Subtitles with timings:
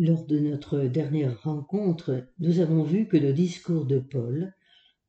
[0.00, 4.54] Lors de notre dernière rencontre, nous avons vu que le discours de Paul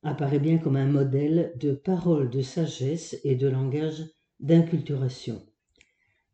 [0.02, 4.02] apparaît bien comme un modèle de parole de sagesse et de langage
[4.40, 5.46] d'inculturation.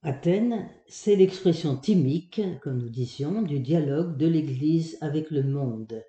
[0.00, 6.02] Athènes, c'est l'expression timique, comme nous disions, du dialogue de l'Église avec le monde.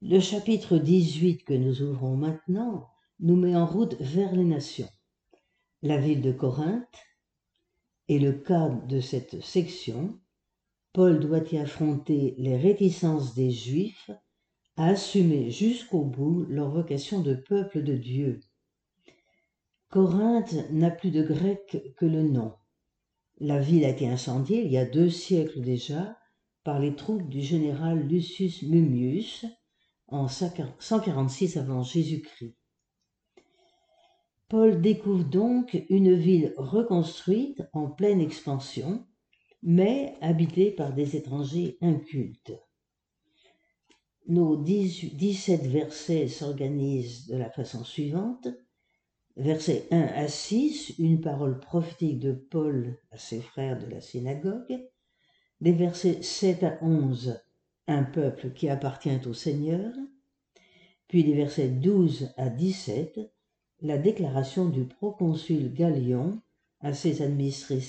[0.00, 2.88] Le chapitre 18 que nous ouvrons maintenant
[3.20, 4.88] nous met en route vers les nations.
[5.82, 6.96] La ville de Corinthe
[8.08, 10.18] est le cas de cette section
[10.94, 14.12] Paul doit y affronter les réticences des Juifs
[14.76, 18.38] à assumer jusqu'au bout leur vocation de peuple de Dieu.
[19.88, 22.54] Corinthe n'a plus de grec que le nom.
[23.40, 26.16] La ville a été incendiée il y a deux siècles déjà
[26.62, 29.46] par les troupes du général Lucius Mummius
[30.06, 32.56] en 146 avant Jésus-Christ.
[34.48, 39.04] Paul découvre donc une ville reconstruite en pleine expansion
[39.64, 42.52] mais habité par des étrangers incultes.
[44.28, 48.46] Nos 17 versets s'organisent de la façon suivante.
[49.36, 54.80] Versets 1 à 6, une parole prophétique de Paul à ses frères de la synagogue.
[55.60, 57.40] Les versets 7 à 11,
[57.88, 59.92] un peuple qui appartient au Seigneur.
[61.08, 63.18] Puis les versets 12 à 17,
[63.80, 66.40] la déclaration du proconsul Galion
[66.80, 67.82] à ses administrés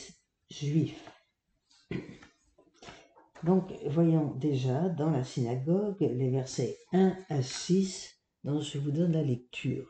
[0.49, 1.14] juifs.
[3.43, 9.11] Donc, voyons déjà dans la synagogue les versets 1 à 6 dont je vous donne
[9.11, 9.87] la lecture.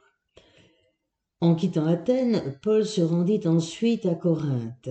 [1.42, 4.90] En quittant Athènes, Paul se rendit ensuite à Corinthe.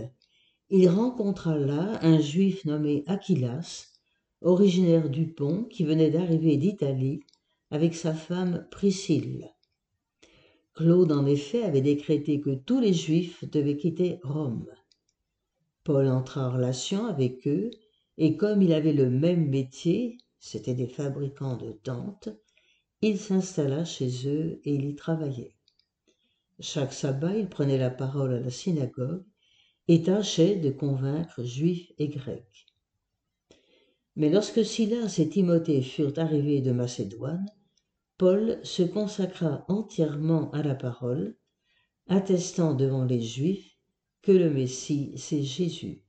[0.70, 3.88] Il rencontra là un juif nommé Aquilas,
[4.40, 7.20] originaire du Pont, qui venait d'arriver d'Italie
[7.70, 9.50] avec sa femme Priscille.
[10.74, 14.66] Claude, en effet, avait décrété que tous les juifs devaient quitter Rome.
[15.84, 17.70] Paul entra en relation avec eux,
[18.16, 22.30] et comme il avait le même métier, c'étaient des fabricants de tentes,
[23.02, 25.54] il s'installa chez eux et il y travaillait.
[26.58, 29.24] Chaque sabbat, il prenait la parole à la synagogue
[29.88, 32.66] et tâchait de convaincre juifs et grecs.
[34.16, 37.46] Mais lorsque Silas et Timothée furent arrivés de Macédoine,
[38.16, 41.36] Paul se consacra entièrement à la parole,
[42.06, 43.73] attestant devant les Juifs
[44.24, 46.02] que le Messie, c'est Jésus.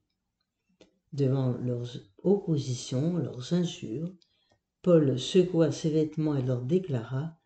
[1.11, 4.09] Devant leurs oppositions, leurs injures,
[4.81, 7.37] Paul secoua ses vêtements et leur déclara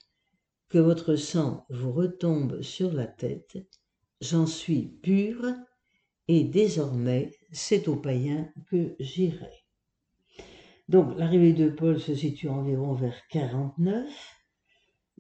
[0.69, 3.58] Que votre sang vous retombe sur la tête,
[4.22, 5.44] j'en suis pur,
[6.28, 9.66] et désormais c'est aux païens que j'irai.
[10.88, 14.38] Donc l'arrivée de Paul se situe environ vers 49.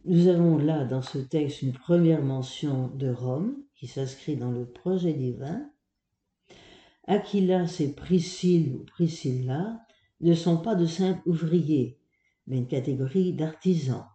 [0.05, 4.65] Nous avons là dans ce texte une première mention de Rome, qui s'inscrit dans le
[4.65, 5.69] projet divin.
[7.05, 9.85] Aquilas et Priscille ou Priscilla
[10.21, 11.99] ne sont pas de simples ouvriers,
[12.47, 14.05] mais une catégorie d'artisans.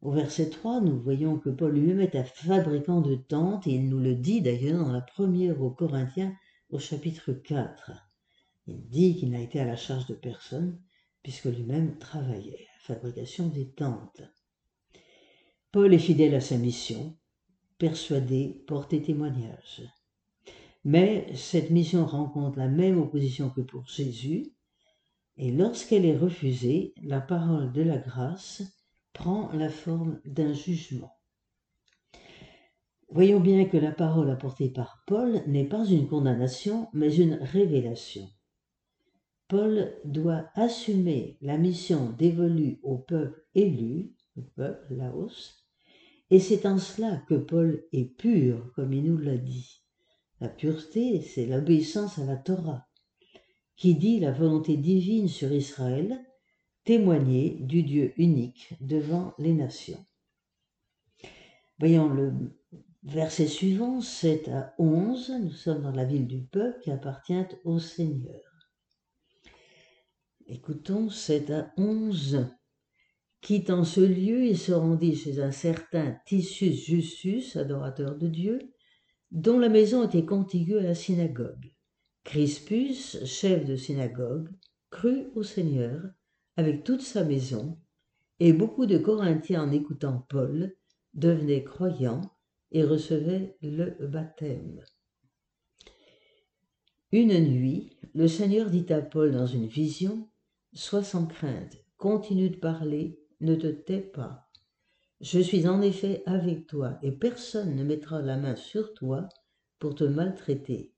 [0.00, 3.88] Au verset 3, nous voyons que Paul lui-même est un fabricant de tentes, et il
[3.88, 6.34] nous le dit d'ailleurs dans la première aux Corinthiens
[6.70, 7.92] au chapitre 4.
[8.68, 10.80] Il dit qu'il n'a été à la charge de personne,
[11.22, 14.22] puisque lui-même travaillait fabrication des tentes.
[15.70, 17.16] Paul est fidèle à sa mission,
[17.78, 19.82] persuadé, porter témoignage.
[20.84, 24.54] Mais cette mission rencontre la même opposition que pour Jésus,
[25.36, 28.62] et lorsqu'elle est refusée, la parole de la grâce
[29.12, 31.12] prend la forme d'un jugement.
[33.10, 38.28] Voyons bien que la parole apportée par Paul n'est pas une condamnation, mais une révélation.
[39.50, 45.66] Paul doit assumer la mission dévolue au peuple élu, le peuple Laos,
[46.30, 49.82] et c'est en cela que Paul est pur, comme il nous l'a dit.
[50.40, 52.86] La pureté, c'est l'obéissance à la Torah,
[53.74, 56.16] qui dit la volonté divine sur Israël,
[56.84, 60.06] témoigner du Dieu unique devant les nations.
[61.80, 62.32] Voyons le
[63.02, 67.80] verset suivant, 7 à 11, nous sommes dans la ville du peuple qui appartient au
[67.80, 68.49] Seigneur.
[70.52, 72.48] Écoutons 7 à 11.
[73.40, 78.58] Quittant ce lieu, il se rendit chez un certain Titius Justus, adorateur de Dieu,
[79.30, 81.72] dont la maison était contiguë à la synagogue.
[82.24, 84.48] Crispus, chef de synagogue,
[84.90, 86.02] crut au Seigneur
[86.56, 87.78] avec toute sa maison,
[88.40, 90.74] et beaucoup de Corinthiens en écoutant Paul
[91.14, 92.28] devenaient croyants
[92.72, 94.80] et recevaient le baptême.
[97.12, 100.28] Une nuit, le Seigneur dit à Paul dans une vision,
[100.72, 104.48] Sois sans crainte, continue de parler ne te tais pas.
[105.20, 109.28] Je suis en effet avec toi, et personne ne mettra la main sur toi
[109.78, 110.94] pour te maltraiter,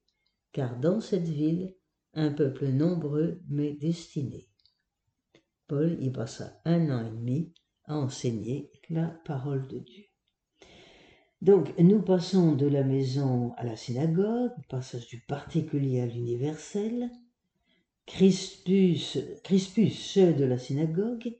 [0.53, 1.75] car dans cette ville,
[2.15, 4.49] un peuple nombreux mais destiné.
[5.67, 7.55] Paul y passa un an et demi
[7.85, 10.05] à enseigner la parole de Dieu.
[11.41, 17.11] Donc, nous passons de la maison à la synagogue, passage du particulier à l'universel.
[18.07, 21.39] Crispus, Crispus, de la synagogue,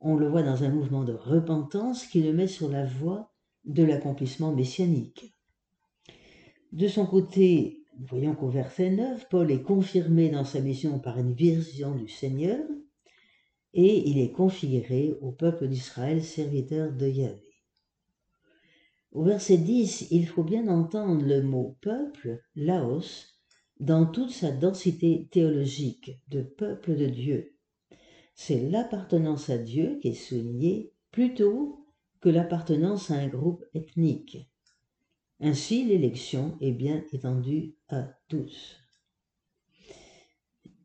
[0.00, 3.32] on le voit dans un mouvement de repentance qui le met sur la voie
[3.64, 5.34] de l'accomplissement messianique.
[6.72, 11.18] De son côté, nous voyons qu'au verset 9, Paul est confirmé dans sa mission par
[11.18, 12.64] une vision du Seigneur
[13.72, 17.42] et il est configuré au peuple d'Israël, serviteur de Yahvé.
[19.12, 23.35] Au verset 10, il faut bien entendre le mot peuple, laos,
[23.80, 27.56] dans toute sa densité théologique de peuple de Dieu.
[28.34, 31.86] C'est l'appartenance à Dieu qui est soulignée plutôt
[32.20, 34.38] que l'appartenance à un groupe ethnique.
[35.40, 38.76] Ainsi, l'élection est bien étendue à tous.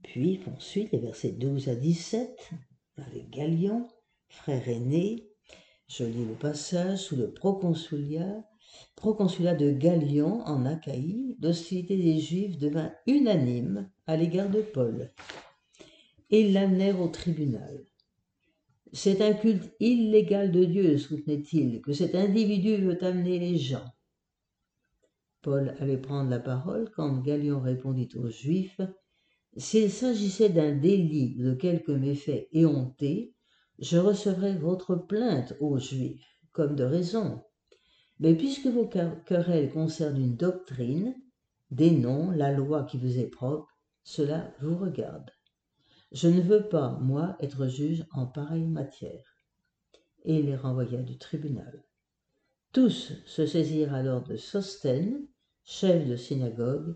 [0.04, 2.52] Puis, ensuite, les versets 12 à 17,
[2.98, 3.88] avec Galion,
[4.28, 5.30] frère aîné,
[5.88, 8.44] je lis le passage sous le proconsulat,
[8.96, 15.12] proconsulat de Galion en Achaïe, l'hostilité des Juifs devint unanime à l'égard de Paul
[16.30, 17.86] et l'amenèrent au tribunal.
[18.94, 23.86] C'est un culte illégal de Dieu, soutenait-il, que cet individu veut amener les gens.
[25.42, 28.82] Paul allait prendre la parole quand Galion répondit aux Juifs
[29.58, 33.34] S'il s'agissait d'un délit de quelque méfait éhonté,
[33.80, 37.42] je recevrai votre plainte, ô Juifs, comme de raison.
[38.22, 41.16] Mais puisque vos querelles concernent une doctrine,
[41.72, 45.32] des noms, la loi qui vous est propre, cela vous regarde.
[46.12, 49.26] Je ne veux pas, moi, être juge en pareille matière.
[50.24, 51.84] Et il les renvoya du tribunal.
[52.74, 55.26] Tous se saisirent alors de Sosthène,
[55.64, 56.96] chef de synagogue,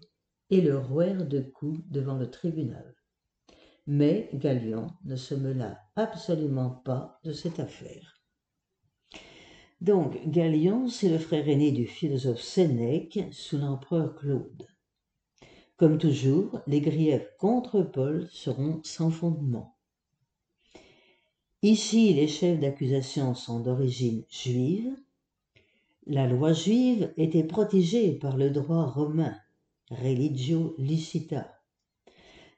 [0.51, 2.93] et le rouèrent de coups devant le tribunal.
[3.87, 8.14] Mais Galion ne se mêla absolument pas de cette affaire.
[9.81, 14.67] Donc, Galion, c'est le frère aîné du philosophe Sénèque sous l'empereur Claude.
[15.77, 19.75] Comme toujours, les griefs contre Paul seront sans fondement.
[21.61, 24.95] Ici, les chefs d'accusation sont d'origine juive.
[26.07, 29.35] La loi juive était protégée par le droit romain,
[29.89, 31.59] religio licita.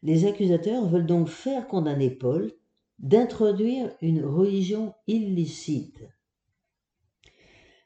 [0.03, 2.51] Les accusateurs veulent donc faire condamner Paul
[2.99, 6.03] d'introduire une religion illicite.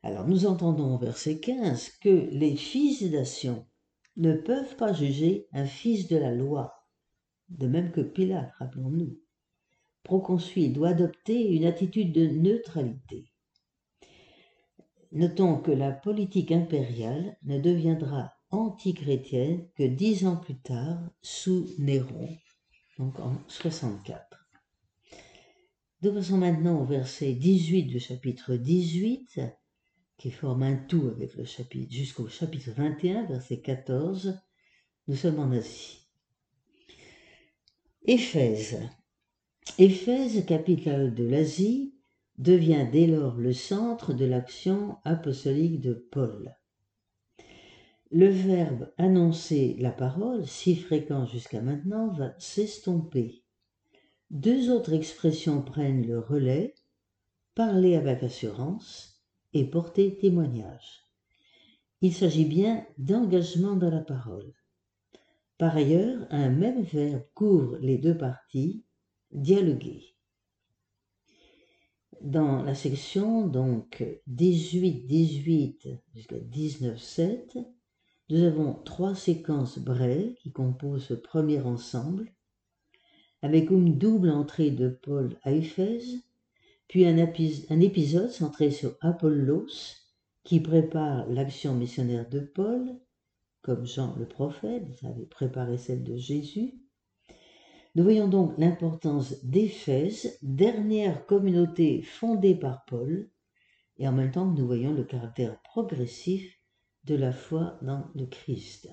[0.04, 3.66] Alors nous entendons au verset 15 que les fils d'Ation
[4.18, 6.88] ne peuvent pas juger un fils de la loi,
[7.50, 9.20] de même que Pilate, rappelons-nous.
[10.04, 13.32] Proconsul doit adopter une attitude de neutralité.
[15.12, 22.30] Notons que la politique impériale ne deviendra antichrétienne que dix ans plus tard, sous Néron,
[22.98, 24.24] donc en 64.
[26.02, 29.42] Nous passons maintenant au verset 18 du chapitre 18,
[30.22, 34.40] qui forme un tout avec le chapitre jusqu'au chapitre 21, verset 14.
[35.08, 36.06] Nous sommes en Asie.
[38.06, 38.78] Éphèse.
[39.80, 41.96] Éphèse, capitale de l'Asie,
[42.38, 46.56] devient dès lors le centre de l'action apostolique de Paul
[48.14, 53.46] le verbe annoncer la parole, si fréquent jusqu'à maintenant, va s'estomper.
[54.30, 56.76] Deux autres expressions prennent le relais,
[57.56, 59.11] parler avec assurance
[59.54, 61.06] et porter témoignage.
[62.02, 64.54] Il s'agit bien d'engagement dans la parole.
[65.58, 68.84] Par ailleurs, un même verbe couvre les deux parties,
[69.32, 70.16] dialoguer.
[72.22, 77.66] Dans la section donc 18-18 jusqu'à 19-7,
[78.30, 82.32] nous avons trois séquences brèves qui composent ce premier ensemble,
[83.42, 86.24] avec une double entrée de Paul à Éphèse,
[86.92, 87.16] puis un,
[87.80, 89.96] épisode centré sur Apollos,
[90.44, 93.00] qui prépare l'action missionnaire de Paul,
[93.62, 96.82] comme Jean le prophète avait préparé celle de Jésus.
[97.96, 103.30] Nous voyons donc l'importance d'Éphèse, dernière communauté fondée par Paul,
[103.98, 106.60] et en même temps nous voyons le caractère progressif
[107.06, 108.90] de la foi dans le Christ.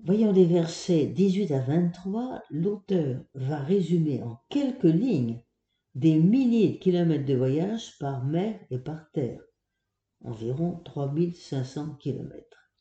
[0.00, 5.40] Voyons les versets 18 à 23, l'auteur va résumer en quelques lignes
[5.94, 9.40] des milliers de kilomètres de voyage par mer et par terre,
[10.22, 12.72] environ 3500 kilomètres.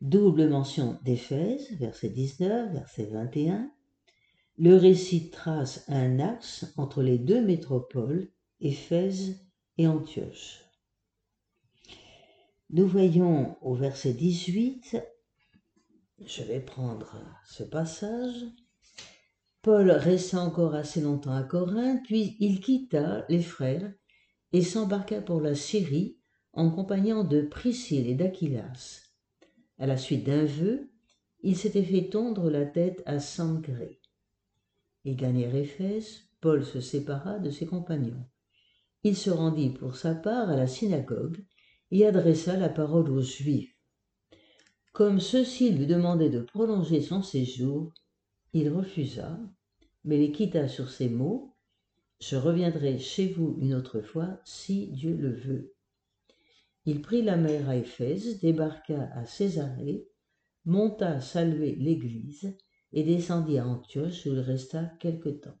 [0.00, 3.70] Double mention d'Éphèse, verset 19, verset 21.
[4.56, 8.28] Le récit trace un axe entre les deux métropoles,
[8.60, 9.40] Éphèse
[9.78, 9.86] et,
[12.72, 14.96] nous voyons au verset 18
[16.18, 17.16] Je vais prendre
[17.48, 18.44] ce passage.
[19.62, 23.92] Paul resta encore assez longtemps à Corinthe, puis il quitta les frères
[24.52, 26.16] et s'embarqua pour la Syrie
[26.54, 29.02] en compagnon de Priscille et d'Aquilas.
[29.78, 30.90] À la suite d'un vœu,
[31.42, 34.00] il s'était fait tondre la tête à Sangré.
[35.04, 38.24] Ils gagnèrent Éphèse, Paul se sépara de ses compagnons.
[39.04, 41.44] Il se rendit pour sa part à la synagogue
[41.90, 43.76] et adressa la parole aux Juifs.
[44.92, 47.92] Comme ceux-ci lui demandaient de prolonger son séjour,
[48.52, 49.38] il refusa,
[50.04, 51.56] mais les quitta sur ces mots
[52.20, 55.74] Je reviendrai chez vous une autre fois, si Dieu le veut.
[56.84, 60.08] Il prit la mer à Éphèse, débarqua à Césarée,
[60.64, 62.56] monta saluer l'Église
[62.92, 65.58] et descendit à Antioche où il resta quelque temps.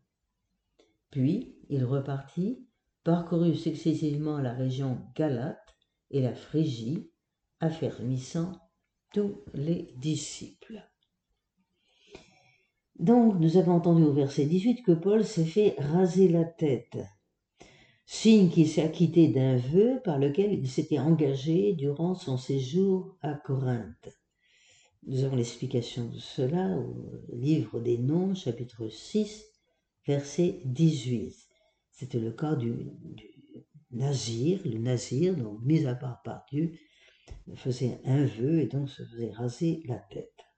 [1.10, 2.66] Puis il repartit,
[3.04, 5.76] parcourut successivement la région Galate
[6.10, 7.10] et la Phrygie,
[7.60, 8.52] affermissant
[9.12, 10.89] tous les disciples.
[13.00, 16.98] Donc, nous avons entendu au verset 18 que Paul s'est fait raser la tête,
[18.04, 23.32] signe qu'il s'est acquitté d'un vœu par lequel il s'était engagé durant son séjour à
[23.32, 24.20] Corinthe.
[25.06, 29.46] Nous avons l'explication de cela au livre des Noms, chapitre 6,
[30.06, 31.34] verset 18.
[31.92, 33.30] C'était le cas du, du
[33.92, 36.74] nazir, le nazir, donc mis à part par Dieu,
[37.54, 40.49] faisait un vœu et donc se faisait raser la tête.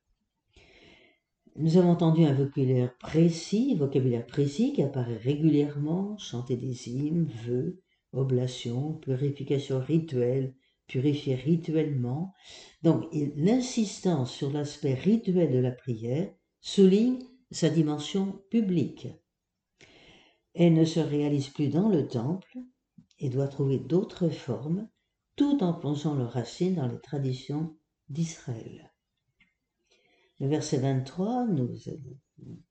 [1.57, 7.83] Nous avons entendu un vocabulaire précis, vocabulaire précis qui apparaît régulièrement, chanter des hymnes, vœux,
[8.15, 10.55] oblations, purification rituelle,
[10.87, 12.33] purifier rituellement.
[12.83, 13.05] Donc
[13.37, 16.33] l'insistance sur l'aspect rituel de la prière
[16.63, 17.19] souligne
[17.51, 19.09] sa dimension publique.
[20.55, 22.59] Elle ne se réalise plus dans le temple
[23.19, 24.89] et doit trouver d'autres formes
[25.37, 27.77] tout en plongeant leurs racines dans les traditions
[28.09, 28.92] d'Israël.
[30.43, 31.73] Le verset 23 nous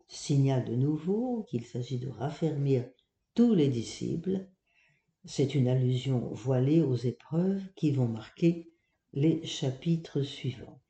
[0.06, 2.84] signale de nouveau qu'il s'agit de raffermir
[3.34, 4.46] tous les disciples.
[5.24, 8.74] C'est une allusion voilée aux épreuves qui vont marquer
[9.14, 10.82] les chapitres suivants.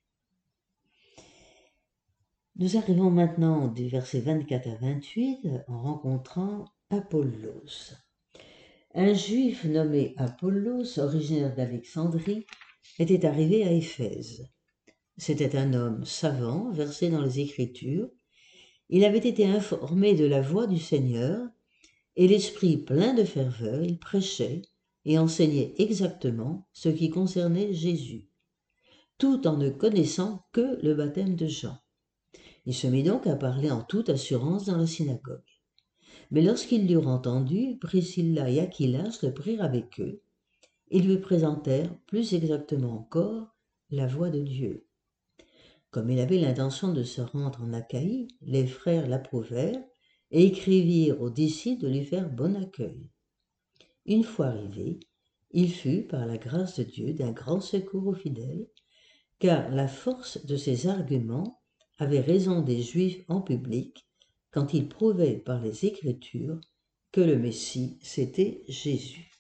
[2.56, 7.94] Nous arrivons maintenant du verset 24 à 28 en rencontrant Apollos.
[8.96, 12.48] Un juif nommé Apollos, originaire d'Alexandrie,
[12.98, 14.50] était arrivé à Éphèse.
[15.18, 18.10] C'était un homme savant, versé dans les Écritures.
[18.90, 21.48] Il avait été informé de la voix du Seigneur,
[22.16, 24.64] et l'esprit plein de ferveur, il prêchait
[25.06, 28.28] et enseignait exactement ce qui concernait Jésus,
[29.18, 31.78] tout en ne connaissant que le baptême de Jean.
[32.66, 35.42] Il se mit donc à parler en toute assurance dans la synagogue.
[36.30, 40.22] Mais lorsqu'ils l'eurent entendu, Priscilla et Aquilas le prirent avec eux
[40.90, 43.56] et lui présentèrent plus exactement encore
[43.90, 44.86] la voix de Dieu.
[45.92, 49.84] Comme il avait l'intention de se rendre en Achaïe, les frères l'approuvèrent
[50.32, 53.12] et écrivirent aux disciples de lui faire bon accueil.
[54.06, 55.02] Une fois arrivé,
[55.52, 58.68] il fut, par la grâce de Dieu, d'un grand secours aux fidèles,
[59.40, 61.62] car la force de ses arguments
[62.00, 64.08] avait raison des Juifs en public
[64.52, 66.60] quand ils prouvaient par les Écritures
[67.12, 69.32] que le Messie, c'était Jésus.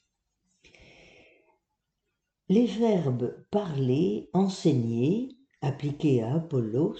[2.49, 5.29] Les verbes parler, enseigner,
[5.61, 6.97] appliqué à Apollos,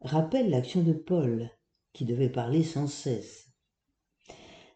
[0.00, 1.50] rappelle l'action de Paul,
[1.92, 3.48] qui devait parler sans cesse.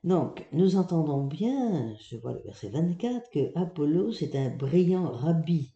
[0.04, 5.72] Donc, nous entendons bien, je vois le verset 24, que Apollos est un brillant rabbi,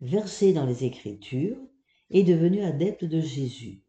[0.00, 1.58] versé dans les Écritures
[2.08, 3.82] et devenu adepte de Jésus.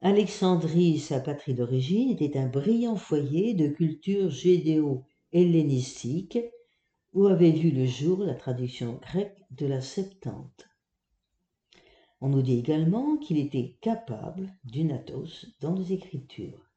[0.00, 6.38] Alexandrie, sa patrie d'origine, était un brillant foyer de culture judéo-hellénistique
[7.12, 10.68] où avait vu le jour la traduction grecque de la Septante.
[12.20, 16.68] On nous dit également qu'il était capable d'une athos dans les Écritures.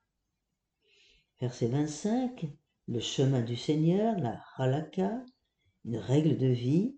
[1.39, 2.47] Verset 25,
[2.87, 5.23] le chemin du Seigneur, la halakha,
[5.85, 6.95] une règle de vie,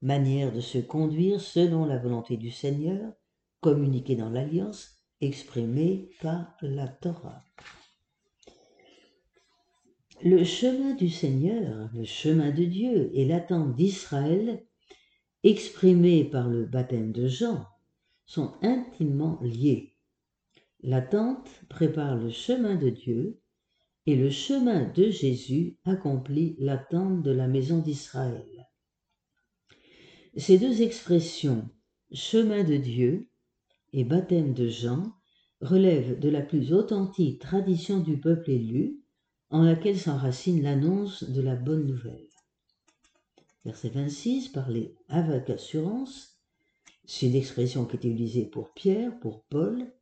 [0.00, 3.12] manière de se conduire selon la volonté du Seigneur,
[3.60, 7.42] communiquée dans l'alliance, exprimée par la Torah.
[10.22, 14.65] Le chemin du Seigneur, le chemin de Dieu et l'attente d'Israël
[15.46, 17.64] exprimés par le baptême de Jean,
[18.24, 19.94] sont intimement liés.
[20.82, 23.40] L'attente prépare le chemin de Dieu
[24.06, 28.68] et le chemin de Jésus accomplit l'attente de la maison d'Israël.
[30.36, 31.68] Ces deux expressions,
[32.12, 33.30] chemin de Dieu
[33.92, 35.12] et baptême de Jean,
[35.60, 39.00] relèvent de la plus authentique tradition du peuple élu,
[39.50, 42.25] en laquelle s'enracine l'annonce de la bonne nouvelle
[43.66, 46.40] verset 26, parler avec assurance,
[47.04, 49.92] C'est l'expression qui est utilisée pour Pierre, pour Paul.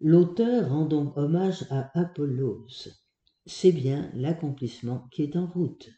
[0.00, 2.66] L'auteur rend donc hommage à Apollos.
[3.46, 5.90] C'est bien l'accomplissement qui est en route.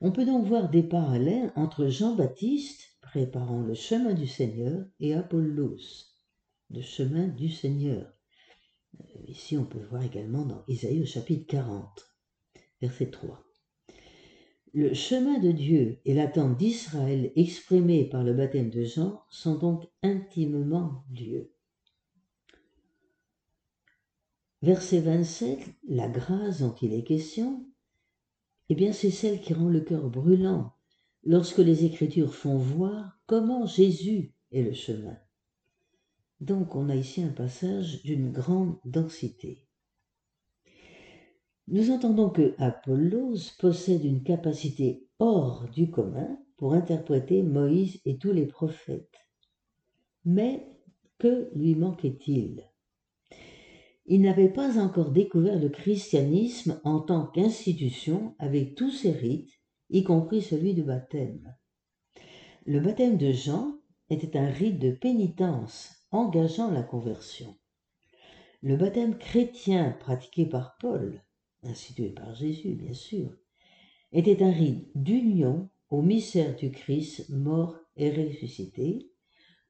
[0.00, 5.78] On peut donc voir des parallèles entre Jean-Baptiste, préparant le chemin du Seigneur, et Apollos,
[6.70, 8.12] le chemin du Seigneur.
[9.00, 12.08] Euh, ici, on peut voir également dans Isaïe au chapitre 40,
[12.80, 13.47] verset 3.
[14.74, 19.88] Le chemin de Dieu et l'attente d'Israël exprimés par le baptême de Jean sont donc
[20.02, 21.52] intimement lieux.
[24.62, 27.64] Verset 27, la grâce dont il est question
[28.68, 30.74] eh bien c'est celle qui rend le cœur brûlant
[31.24, 35.16] lorsque les Écritures font voir comment Jésus est le chemin.
[36.40, 39.67] Donc on a ici un passage d'une grande densité.
[41.70, 48.32] Nous entendons que Apollos possède une capacité hors du commun pour interpréter Moïse et tous
[48.32, 49.18] les prophètes.
[50.24, 50.66] Mais
[51.18, 52.64] que lui manquait-il?
[54.06, 59.52] Il n'avait pas encore découvert le christianisme en tant qu'institution avec tous ses rites,
[59.90, 61.54] y compris celui du baptême.
[62.64, 63.74] Le baptême de Jean
[64.08, 67.58] était un rite de pénitence engageant la conversion.
[68.62, 71.22] Le baptême chrétien pratiqué par Paul,
[71.62, 73.30] institué par Jésus bien sûr,
[74.12, 79.10] était un rite d'union au mystère du Christ mort et ressuscité,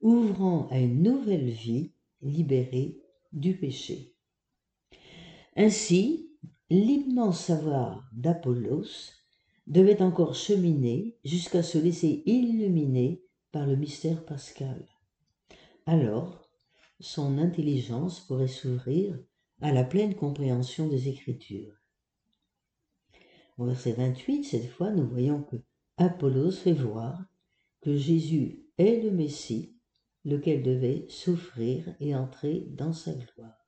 [0.01, 1.93] ouvrant à une nouvelle vie
[2.23, 3.01] libérée
[3.33, 4.15] du péché.
[5.57, 6.31] Ainsi,
[6.71, 9.13] l'immense savoir d'Apollos
[9.67, 14.87] devait encore cheminer jusqu'à se laisser illuminer par le mystère pascal.
[15.87, 16.49] Alors,
[17.01, 19.19] son intelligence pourrait s'ouvrir
[19.61, 21.75] à la pleine compréhension des Écritures.
[23.57, 25.57] Au verset 28, cette fois, nous voyons que
[25.97, 27.25] Apollos fait voir
[27.81, 29.75] que Jésus est le Messie,
[30.25, 33.67] lequel devait souffrir et entrer dans sa gloire.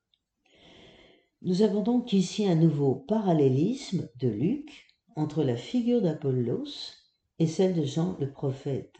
[1.43, 6.95] Nous avons donc ici un nouveau parallélisme de Luc entre la figure d'Apollos
[7.39, 8.95] et celle de Jean le prophète.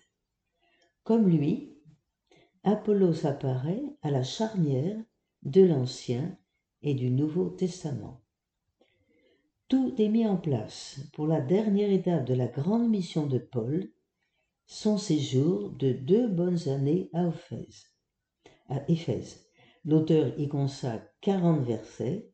[1.05, 1.77] Comme lui,
[2.65, 4.99] Apollos apparaît à la charnière
[5.43, 6.37] de l'Ancien
[6.83, 8.23] et du Nouveau Testament.
[9.69, 13.89] Tout est mis en place pour la dernière étape de la grande mission de Paul,
[14.67, 17.85] son séjour de deux bonnes années à Éphèse.
[18.69, 19.47] À Éphèse.
[19.85, 22.31] L'auteur y consacre 40 versets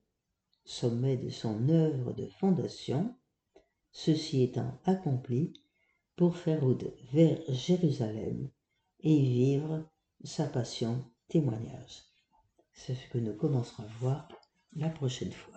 [0.66, 3.14] sommet de son œuvre de fondation,
[3.92, 5.52] ceci étant accompli
[6.16, 8.50] pour faire route vers Jérusalem
[9.00, 9.88] et vivre
[10.24, 12.02] sa passion témoignage.
[12.72, 14.28] C'est ce que nous commencerons à voir
[14.76, 15.55] la prochaine fois.